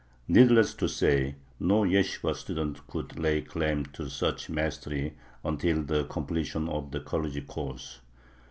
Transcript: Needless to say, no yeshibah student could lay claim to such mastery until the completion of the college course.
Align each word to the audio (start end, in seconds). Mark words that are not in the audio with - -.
Needless 0.27 0.73
to 0.73 0.87
say, 0.87 1.35
no 1.59 1.83
yeshibah 1.83 2.35
student 2.35 2.87
could 2.87 3.19
lay 3.19 3.41
claim 3.43 3.85
to 3.93 4.09
such 4.09 4.49
mastery 4.49 5.13
until 5.45 5.83
the 5.83 6.05
completion 6.05 6.67
of 6.67 6.89
the 6.89 7.01
college 7.01 7.45
course. 7.45 7.99